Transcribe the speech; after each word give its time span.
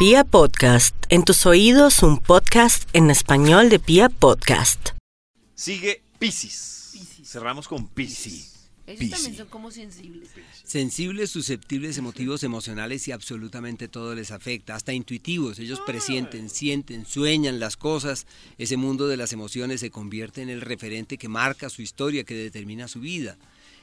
Pia 0.00 0.24
Podcast, 0.24 0.96
en 1.10 1.24
tus 1.24 1.44
oídos 1.44 2.02
un 2.02 2.16
podcast 2.16 2.88
en 2.94 3.10
español 3.10 3.68
de 3.68 3.78
Pia 3.78 4.08
Podcast. 4.08 4.92
Sigue 5.54 6.00
Piscis. 6.18 7.20
Cerramos 7.22 7.68
con 7.68 7.86
Piscis. 7.86 8.70
Ellos 8.86 9.10
también 9.10 9.36
son 9.36 9.48
como 9.48 9.70
sensibles. 9.70 10.30
Sensibles, 10.64 11.28
susceptibles, 11.28 11.98
emotivos, 11.98 12.42
emocionales 12.44 13.08
y 13.08 13.12
absolutamente 13.12 13.88
todo 13.88 14.14
les 14.14 14.30
afecta, 14.30 14.74
hasta 14.74 14.94
intuitivos. 14.94 15.58
Ellos 15.58 15.82
presienten, 15.84 16.48
sienten, 16.48 17.04
sueñan 17.04 17.60
las 17.60 17.76
cosas. 17.76 18.26
Ese 18.56 18.78
mundo 18.78 19.06
de 19.06 19.18
las 19.18 19.34
emociones 19.34 19.80
se 19.80 19.90
convierte 19.90 20.40
en 20.40 20.48
el 20.48 20.62
referente 20.62 21.18
que 21.18 21.28
marca 21.28 21.68
su 21.68 21.82
historia, 21.82 22.24
que 22.24 22.34
determina 22.34 22.88
su 22.88 23.00
vida. 23.00 23.36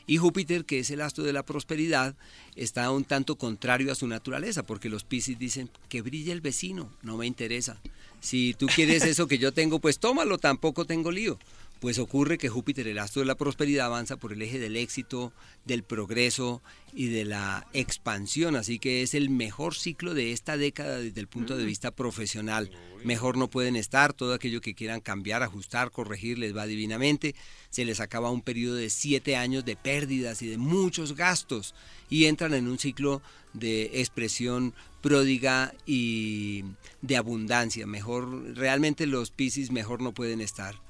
Y 0.08 0.18
Júpiter, 0.18 0.64
que 0.64 0.80
es 0.80 0.90
el 0.90 1.02
astro 1.02 1.26
de 1.26 1.34
la 1.34 1.44
prosperidad, 1.44 2.16
está 2.56 2.90
un 2.92 3.04
tanto 3.04 3.36
contrario 3.36 3.92
a 3.92 3.96
su 3.96 4.08
naturaleza, 4.08 4.64
porque 4.64 4.90
los 4.90 5.04
Piscis 5.04 5.38
dicen 5.38 5.70
que 5.90 6.02
brille 6.02 6.32
el 6.32 6.40
vecino, 6.40 6.90
no 7.04 7.18
me 7.18 7.28
interesa. 7.28 7.80
Si 8.22 8.56
tú 8.58 8.68
quieres 8.68 9.04
eso 9.06 9.28
que 9.28 9.38
yo 9.38 9.52
tengo, 9.52 9.80
pues 9.80 10.00
tómalo, 10.00 10.38
tampoco 10.38 10.86
tengo 10.86 11.12
lío. 11.12 11.38
Pues 11.80 12.00
ocurre 12.00 12.40
que 12.40 12.50
Júpiter, 12.50 12.88
el 12.88 12.98
astro 12.98 13.22
de 13.22 13.28
la 13.28 13.36
prosperidad, 13.36 13.86
avanza 13.86 14.18
por 14.18 14.34
el 14.34 14.42
eje 14.42 14.58
del 14.58 14.76
éxito, 14.76 15.32
del 15.64 15.84
progreso 15.84 16.64
y 16.92 17.08
de 17.08 17.24
la 17.24 17.68
expansión. 17.74 18.56
Así 18.56 18.80
que 18.80 19.04
es 19.04 19.14
el 19.14 19.30
mejor 19.30 19.76
ciclo 19.76 20.16
de 20.16 20.32
esta 20.32 20.58
década 20.58 20.98
desde 20.98 21.22
el 21.22 21.28
punto 21.28 21.56
de 21.56 21.66
vista 21.66 21.92
profesional. 21.92 22.72
Mejor 23.04 23.38
no 23.38 23.48
pueden 23.48 23.76
estar. 23.76 24.14
Todo 24.14 24.34
aquello 24.34 24.60
que 24.60 24.74
quieran 24.74 25.02
cambiar, 25.02 25.44
ajustar, 25.44 25.92
corregir 25.92 26.40
les 26.40 26.56
va 26.58 26.66
divinamente. 26.66 27.36
Se 27.70 27.86
les 27.86 28.00
acaba 28.00 28.32
un 28.32 28.42
periodo 28.42 28.76
de 28.76 28.90
siete 28.90 29.36
años 29.36 29.64
de 29.64 29.76
pérdidas 29.76 30.42
y 30.42 30.48
de 30.48 30.58
muchos 30.58 31.16
gastos 31.16 31.76
y 32.10 32.26
entran 32.26 32.56
en 32.56 32.68
un 32.68 32.80
ciclo 32.80 33.22
de 33.54 34.02
expresión 34.02 34.74
pródiga 35.02 35.76
y 35.86 36.64
de 37.04 37.18
abundancia. 37.18 37.86
Mejor, 37.86 38.56
realmente 38.56 39.06
los 39.06 39.30
Piscis 39.30 39.72
mejor 39.72 40.02
no 40.02 40.12
pueden 40.12 40.42
estar. 40.42 40.87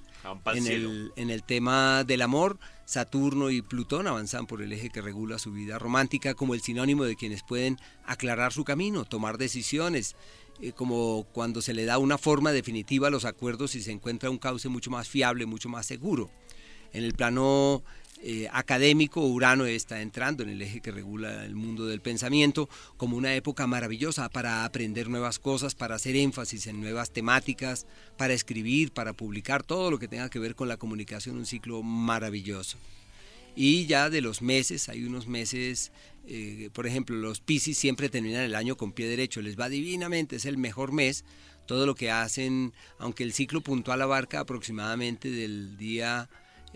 En 0.54 0.68
el, 0.68 1.12
en 1.16 1.30
el, 1.30 1.44
tema 1.44 2.04
del 2.04 2.22
amor, 2.22 2.60
Saturno 2.86 3.50
y 3.50 3.62
Plutón 3.62 4.08
avanzan 4.08 4.48
por 4.48 4.62
el 4.62 4.74
eje 4.74 4.90
que 4.90 5.02
regula 5.02 5.40
su 5.40 5.52
vida 5.52 5.80
romántica 5.80 6.34
como 6.34 6.54
el 6.54 6.62
sinónimo 6.62 7.04
de 7.04 7.16
quienes 7.16 7.44
pueden 7.44 7.78
aclarar 8.06 8.54
su 8.54 8.64
camino, 8.64 9.06
tomar 9.06 9.38
decisiones, 9.38 10.16
eh, 10.62 10.72
como 10.72 11.26
cuando 11.34 11.62
se 11.62 11.74
le 11.74 11.86
da 11.86 11.98
una 11.98 12.18
forma 12.18 12.52
definitiva 12.52 13.08
a 13.08 13.12
los 13.12 13.26
acuerdos 13.26 13.76
y 13.76 13.82
se 13.82 13.92
encuentra 13.92 14.30
un 14.30 14.38
cauce 14.38 14.70
mucho 14.70 14.90
más 14.90 15.08
fiable, 15.08 15.46
mucho 15.46 15.70
más 15.70 15.86
seguro. 15.86 16.32
En 16.94 17.04
el 17.04 17.14
plano 17.14 17.84
eh, 18.24 18.48
académico, 18.52 19.26
Urano 19.26 19.66
está 19.66 20.02
entrando 20.02 20.42
en 20.42 20.50
el 20.50 20.62
eje 20.62 20.82
que 20.82 20.92
regula 20.92 21.46
el 21.46 21.56
mundo 21.56 21.86
del 21.86 22.02
pensamiento 22.02 22.68
como 22.98 23.16
una 23.16 23.36
época 23.36 23.68
maravillosa 23.68 24.30
para 24.30 24.66
aprender 24.66 25.08
nuevas 25.08 25.38
cosas, 25.38 25.76
para 25.76 25.96
hacer 25.96 26.16
énfasis 26.16 26.66
en 26.66 26.82
nuevas 26.82 27.12
temáticas, 27.12 27.86
para 28.18 28.34
escribir, 28.34 28.92
para 28.92 29.14
publicar, 29.14 29.62
todo 29.64 29.92
lo 29.92 30.00
que 30.00 30.08
tenga 30.08 30.30
que 30.30 30.40
ver 30.40 30.56
con 30.56 30.68
la 30.68 30.78
comunicación, 30.78 31.38
un 31.38 31.46
ciclo 31.46 31.84
maravilloso. 31.84 32.80
Y 33.56 33.86
ya 33.86 34.10
de 34.10 34.22
los 34.22 34.42
meses, 34.42 34.90
hay 34.90 35.04
unos 35.04 35.28
meses, 35.28 35.92
eh, 36.28 36.70
por 36.74 36.88
ejemplo, 36.88 37.16
los 37.16 37.40
Piscis 37.40 37.78
siempre 37.78 38.10
terminan 38.10 38.44
el 38.44 38.56
año 38.56 38.78
con 38.78 38.94
pie 38.94 39.08
derecho, 39.08 39.42
les 39.42 39.60
va 39.60 39.70
divinamente, 39.70 40.36
es 40.38 40.46
el 40.46 40.58
mejor 40.58 40.92
mes. 40.92 41.24
Todo 41.68 41.86
lo 41.86 41.96
que 41.96 42.12
hacen, 42.12 42.74
aunque 42.98 43.24
el 43.24 43.34
ciclo 43.34 43.62
puntual 43.62 44.02
abarca 44.02 44.40
aproximadamente 44.40 45.30
del 45.30 45.78
día 45.78 46.30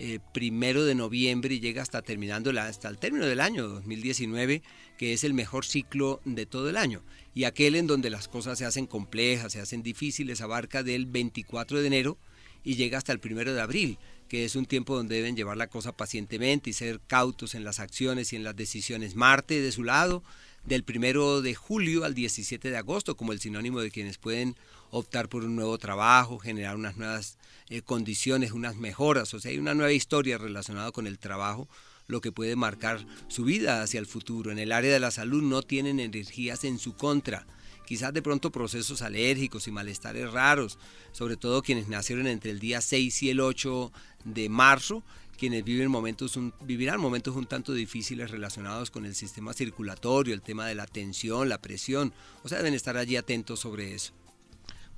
eh, 0.04 0.18
primero 0.34 0.84
de 0.84 0.96
noviembre 0.96 1.54
y 1.54 1.60
llega 1.60 1.84
hasta 1.84 2.02
terminando 2.02 2.50
hasta 2.60 2.90
el 2.90 2.98
término 2.98 3.28
del 3.28 3.40
año 3.40 3.68
2019, 3.68 4.64
que 4.98 5.14
es 5.14 5.24
el 5.24 5.36
mejor 5.36 5.64
ciclo 5.64 6.22
de 6.26 6.48
todo 6.48 6.72
el 6.72 6.78
año. 6.78 7.04
Y 7.36 7.44
aquel 7.44 7.76
en 7.76 7.86
donde 7.86 8.10
las 8.10 8.28
cosas 8.28 8.58
se 8.58 8.66
hacen 8.66 8.88
complejas, 8.88 9.54
se 9.54 9.62
hacen 9.62 9.84
difíciles, 9.84 10.42
abarca 10.42 10.82
del 10.82 11.06
24 11.06 11.82
de 11.82 11.86
enero 11.86 12.18
y 12.64 12.78
llega 12.78 12.98
hasta 12.98 13.12
el 13.12 13.20
primero 13.20 13.54
de 13.54 13.62
abril, 13.62 14.00
que 14.28 14.44
es 14.44 14.56
un 14.56 14.66
tiempo 14.66 14.96
donde 14.96 15.18
deben 15.18 15.36
llevar 15.36 15.58
la 15.58 15.68
cosa 15.68 15.96
pacientemente 15.96 16.72
y 16.72 16.74
ser 16.74 17.00
cautos 17.06 17.54
en 17.54 17.64
las 17.64 17.80
acciones 17.80 18.34
y 18.34 18.38
en 18.38 18.44
las 18.44 18.56
decisiones. 18.56 19.14
Marte, 19.14 19.62
de 19.62 19.72
su 19.72 19.84
lado, 19.84 20.24
del 20.64 20.84
primero 20.84 21.42
de 21.42 21.56
julio 21.56 22.04
al 22.04 22.14
17 22.14 22.70
de 22.70 22.78
agosto, 22.78 23.16
como 23.16 23.34
el 23.34 23.40
sinónimo 23.40 23.82
de 23.82 23.92
quienes 23.92 24.18
pueden 24.18 24.56
optar 24.92 25.30
por 25.30 25.44
un 25.44 25.56
nuevo 25.56 25.78
trabajo, 25.78 26.38
generar 26.38 26.76
unas 26.76 26.98
nuevas 26.98 27.38
eh, 27.70 27.82
condiciones, 27.82 28.52
unas 28.52 28.76
mejoras, 28.76 29.34
o 29.34 29.40
sea, 29.40 29.52
hay 29.52 29.58
una 29.58 29.74
nueva 29.74 29.94
historia 29.94 30.38
relacionada 30.38 30.92
con 30.92 31.08
el 31.08 31.18
trabajo, 31.18 31.68
lo 32.08 32.22
que 32.22 32.32
puede 32.32 32.56
marcar 32.56 33.06
su 33.30 33.46
vida 33.46 33.82
hacia 33.82 34.00
el 34.00 34.06
futuro. 34.06 34.52
En 34.52 34.60
el 34.60 34.72
área 34.72 34.92
de 34.92 35.00
la 35.00 35.12
salud 35.12 35.42
no 35.42 35.62
tienen 35.62 36.00
energías 36.00 36.64
en 36.66 36.78
su 36.78 36.94
contra, 36.94 37.48
quizás 37.86 38.14
de 38.14 38.22
pronto 38.22 38.52
procesos 38.52 39.02
alérgicos 39.02 39.68
y 39.68 39.72
malestares 39.72 40.32
raros, 40.32 40.78
sobre 41.14 41.38
todo 41.38 41.64
quienes 41.64 41.88
nacieron 41.88 42.28
entre 42.28 42.52
el 42.52 42.60
día 42.60 42.82
6 42.82 43.24
y 43.24 43.30
el 43.30 43.40
8 43.40 43.92
de 44.26 44.50
marzo, 44.50 45.04
quienes 45.42 45.64
viven 45.64 45.90
momentos 45.90 46.38
vivirán 46.60 47.02
momentos 47.02 47.36
un 47.36 47.48
tanto 47.48 47.74
difíciles 47.74 48.30
relacionados 48.30 48.92
con 48.92 49.08
el 49.08 49.16
sistema 49.16 49.54
circulatorio, 49.54 50.36
el 50.36 50.44
tema 50.44 50.68
de 50.68 50.76
la 50.76 50.86
tensión, 50.86 51.50
la 51.50 51.60
presión, 51.60 52.14
o 52.44 52.48
sea, 52.48 52.60
deben 52.60 52.76
estar 52.76 52.96
allí 52.96 53.16
atentos 53.16 53.60
sobre 53.60 53.96
eso. 53.96 54.14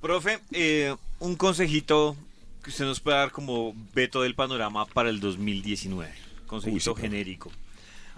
Profe, 0.02 0.40
eh, 0.52 0.94
un 1.18 1.36
consejito 1.36 2.14
que 2.62 2.68
usted 2.68 2.84
nos 2.84 3.00
pueda 3.00 3.20
dar 3.20 3.30
como 3.30 3.74
veto 3.94 4.20
del 4.20 4.34
panorama 4.34 4.84
para 4.84 5.08
el 5.08 5.18
2019. 5.18 6.12
Consejito 6.46 6.94
genérico. 6.94 7.50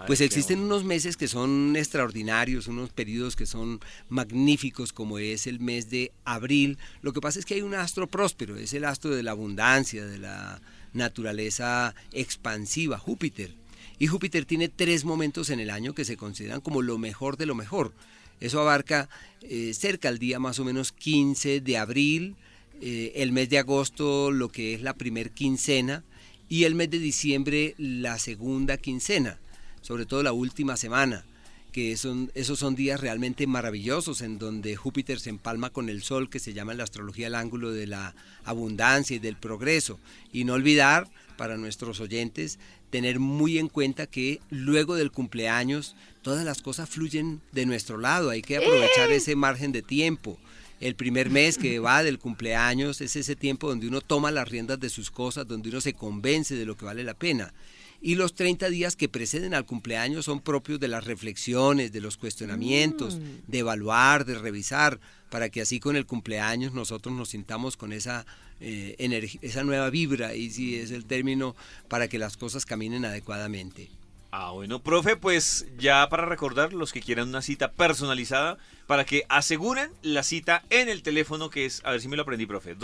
Pues 0.06 0.20
existen 0.20 0.60
unos 0.60 0.84
meses 0.84 1.16
que 1.16 1.26
son 1.26 1.74
extraordinarios, 1.74 2.66
unos 2.66 2.90
periodos 2.90 3.34
que 3.34 3.46
son 3.46 3.80
magníficos, 4.08 4.92
como 4.92 5.18
es 5.18 5.46
el 5.46 5.58
mes 5.58 5.88
de 5.88 6.12
abril. 6.24 6.78
Lo 7.00 7.12
que 7.12 7.20
pasa 7.20 7.38
es 7.38 7.46
que 7.46 7.54
hay 7.54 7.62
un 7.62 7.74
astro 7.74 8.06
próspero, 8.06 8.56
es 8.56 8.74
el 8.74 8.84
astro 8.84 9.14
de 9.14 9.22
la 9.22 9.30
abundancia, 9.30 10.04
de 10.04 10.18
la 10.18 10.60
naturaleza 10.92 11.94
expansiva, 12.12 12.98
Júpiter. 12.98 13.54
Y 13.98 14.08
Júpiter 14.08 14.44
tiene 14.44 14.68
tres 14.68 15.04
momentos 15.04 15.48
en 15.48 15.60
el 15.60 15.70
año 15.70 15.94
que 15.94 16.04
se 16.04 16.16
consideran 16.16 16.60
como 16.60 16.82
lo 16.82 16.98
mejor 16.98 17.38
de 17.38 17.46
lo 17.46 17.54
mejor. 17.54 17.92
Eso 18.40 18.60
abarca 18.60 19.08
eh, 19.42 19.72
cerca 19.72 20.08
al 20.08 20.18
día 20.18 20.38
más 20.38 20.58
o 20.58 20.64
menos 20.64 20.92
15 20.92 21.60
de 21.60 21.78
abril, 21.78 22.36
eh, 22.82 23.12
el 23.16 23.32
mes 23.32 23.48
de 23.48 23.58
agosto 23.58 24.30
lo 24.30 24.50
que 24.50 24.74
es 24.74 24.82
la 24.82 24.94
primer 24.94 25.30
quincena 25.30 26.04
y 26.48 26.64
el 26.64 26.74
mes 26.74 26.90
de 26.90 26.98
diciembre 26.98 27.74
la 27.78 28.18
segunda 28.18 28.76
quincena, 28.76 29.38
sobre 29.86 30.04
todo 30.04 30.24
la 30.24 30.32
última 30.32 30.76
semana 30.76 31.24
que 31.70 31.97
son, 31.97 32.32
esos 32.34 32.58
son 32.58 32.74
días 32.74 33.00
realmente 33.00 33.47
maravillosos 33.47 34.20
en 34.20 34.38
donde 34.38 34.74
Júpiter 34.74 35.20
se 35.20 35.30
empalma 35.30 35.70
con 35.70 35.88
el 35.88 36.02
Sol, 36.02 36.28
que 36.28 36.41
se 36.41 36.54
llama 36.54 36.72
en 36.72 36.78
la 36.78 36.84
astrología 36.84 37.28
el 37.28 37.34
ángulo 37.34 37.70
de 37.70 37.86
la 37.86 38.16
abundancia 38.44 39.14
y 39.14 39.19
del 39.20 39.36
progreso. 39.36 40.00
Y 40.32 40.44
no 40.44 40.54
olvidar, 40.54 41.06
para 41.36 41.58
nuestros 41.58 42.00
oyentes, 42.00 42.58
tener 42.91 43.20
muy 43.20 43.58
en 43.58 43.69
cuenta 43.69 44.06
que 44.06 44.41
luego 44.48 44.94
del 44.97 45.12
cumpleaños 45.12 45.94
todas 46.22 46.44
las 46.47 46.62
cosas 46.62 46.88
fluyen 46.88 47.42
de 47.53 47.66
nuestro 47.66 47.98
lado, 47.98 48.30
hay 48.30 48.41
que 48.41 48.56
aprovechar 48.56 49.10
¡Eh! 49.10 49.16
ese 49.16 49.36
margen 49.36 49.70
de 49.70 49.82
tiempo. 49.82 50.38
El 50.80 50.97
primer 50.97 51.30
mes 51.30 51.58
que 51.58 51.78
va 51.78 52.03
del 52.03 52.18
cumpleaños 52.18 53.03
es 53.03 53.16
ese 53.16 53.36
tiempo 53.36 53.68
donde 53.68 53.86
uno 53.86 54.00
toma 54.00 54.30
las 54.30 54.48
riendas 54.48 54.80
de 54.80 54.88
sus 54.88 55.10
cosas, 55.10 55.47
donde 55.47 55.68
uno 55.68 55.82
se 55.82 55.92
convence 55.92 56.54
de 56.54 56.64
lo 56.64 56.76
que 56.76 56.86
vale 56.86 57.04
la 57.04 57.14
pena 57.14 57.53
y 58.00 58.14
los 58.14 58.34
30 58.34 58.68
días 58.68 58.96
que 58.96 59.08
preceden 59.08 59.54
al 59.54 59.66
cumpleaños 59.66 60.24
son 60.24 60.40
propios 60.40 60.80
de 60.80 60.88
las 60.88 61.04
reflexiones, 61.04 61.92
de 61.92 62.00
los 62.00 62.16
cuestionamientos, 62.16 63.16
mm. 63.16 63.50
de 63.50 63.58
evaluar, 63.58 64.24
de 64.24 64.36
revisar, 64.36 65.00
para 65.30 65.48
que 65.48 65.60
así 65.60 65.80
con 65.80 65.96
el 65.96 66.06
cumpleaños 66.06 66.72
nosotros 66.72 67.14
nos 67.14 67.30
sintamos 67.30 67.76
con 67.76 67.92
esa, 67.92 68.26
eh, 68.60 68.96
esa 69.42 69.64
nueva 69.64 69.90
vibra, 69.90 70.34
y 70.34 70.50
si 70.50 70.76
es 70.76 70.90
el 70.90 71.04
término, 71.04 71.56
para 71.88 72.08
que 72.08 72.18
las 72.18 72.36
cosas 72.36 72.66
caminen 72.66 73.04
adecuadamente. 73.04 73.90
Ah, 74.32 74.50
bueno, 74.50 74.82
profe, 74.82 75.16
pues 75.16 75.66
ya 75.78 76.08
para 76.10 76.26
recordar, 76.26 76.72
los 76.72 76.92
que 76.92 77.00
quieran 77.00 77.28
una 77.28 77.42
cita 77.42 77.72
personalizada, 77.72 78.58
para 78.86 79.06
que 79.06 79.24
aseguren 79.28 79.90
la 80.02 80.22
cita 80.22 80.62
en 80.68 80.88
el 80.88 81.03
teléfono 81.03 81.48
que 81.48 81.65
es, 81.65 81.80
a 81.84 81.92
ver 81.92 82.00
si 82.00 82.09
me 82.09 82.16
lo 82.16 82.22
aprendí, 82.22 82.44
profe, 82.44 82.76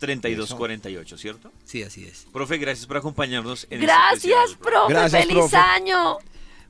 232-3248, 0.00 1.18
¿cierto? 1.18 1.52
Sí, 1.64 1.82
así 1.82 2.04
es. 2.04 2.26
Profe, 2.32 2.58
gracias 2.58 2.86
por 2.86 2.96
acompañarnos 2.96 3.66
en 3.70 3.82
este 3.82 3.86
Gracias, 3.86 4.54
profe, 4.60 5.08
feliz 5.10 5.54
año. 5.54 6.18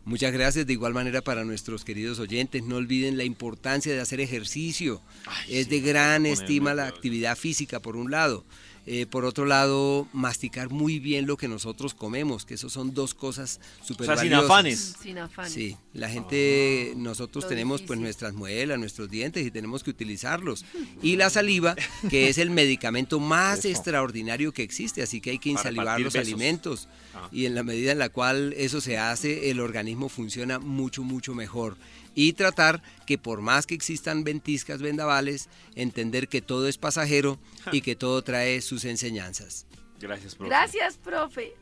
Muchas 0.05 0.33
gracias 0.33 0.67
de 0.69 0.73
igual 0.73 0.95
manera 0.95 1.21
para 1.21 1.45
nuestros 1.45 1.85
queridos 1.85 2.21
oyentes. 2.21 2.63
No 2.63 2.77
olviden 2.77 3.17
la 3.17 3.25
importancia 3.25 3.93
de 3.93 4.01
hacer 4.01 4.21
ejercicio. 4.21 5.03
es 5.49 5.69
de 5.69 5.81
gran 5.81 6.27
estima 6.27 6.75
la 6.75 6.87
actividad 6.87 7.37
física, 7.37 7.81
por 7.81 7.97
un 7.97 8.13
lado. 8.13 8.45
Eh, 8.89 9.05
por 9.05 9.25
otro 9.25 9.47
lado, 9.47 10.07
masticar 10.13 10.71
muy 10.71 11.01
bien 11.01 11.27
lo 11.27 11.37
que 11.37 11.49
nosotros 11.49 11.93
comemos, 11.93 12.47
que 12.47 12.55
eso 12.55 12.71
son 12.71 12.95
dos 12.95 13.15
cosas 13.15 13.61
súper 13.85 14.09
o 14.11 14.17
sin 14.17 14.33
afanes. 14.33 14.95
Sin 15.03 15.19
afanes. 15.19 15.53
Sí, 15.53 15.77
la 15.93 16.09
gente, 16.09 16.93
ah, 16.93 16.97
nosotros 16.97 17.49
tenemos 17.49 17.83
pues 17.83 17.99
nuestras 17.99 18.33
muelas, 18.35 18.79
nuestros 18.79 19.11
dientes 19.11 19.45
y 19.45 19.51
tenemos 19.51 19.83
que 19.83 19.91
utilizarlos. 19.91 20.65
Y 21.03 21.17
la 21.17 21.31
saliva, 21.31 21.75
que 22.09 22.29
es 22.29 22.39
el 22.39 22.51
medicamento 22.51 23.19
más 23.19 23.65
extraordinario 23.65 24.53
que 24.53 24.63
existe, 24.63 25.03
así 25.03 25.21
que 25.21 25.31
hay 25.31 25.39
que 25.39 25.51
insalivar 25.51 26.01
los 26.01 26.15
alimentos. 26.15 26.89
Ah. 27.13 27.29
Y 27.33 27.47
en 27.47 27.57
la 27.57 27.65
medida 27.65 27.91
en 27.91 27.99
la 27.99 28.09
cual 28.09 28.53
eso 28.57 28.81
se 28.81 28.99
hace, 28.99 29.51
el 29.51 29.59
organismo 29.59 30.09
funciona 30.09 30.61
mucho, 30.61 31.03
mucho 31.03 31.35
mejor. 31.35 31.77
Y 32.17 32.33
tratar 32.33 32.83
que 33.07 33.19
por 33.19 33.43
más 33.43 33.67
que 33.67 33.75
existan 33.77 34.25
ventiscas, 34.25 34.83
vendavales, 34.83 35.49
entender 35.77 36.27
que 36.27 36.43
todo 36.43 36.67
es 36.67 36.79
pasajero 36.79 37.39
y 37.71 37.83
que 37.83 37.95
todo 37.95 38.23
trae 38.23 38.61
sus 38.63 38.85
enseñanzas. 38.85 39.67
Gracias, 40.01 40.35
profe. 40.35 40.49
Gracias, 40.49 40.97
profe. 40.97 41.55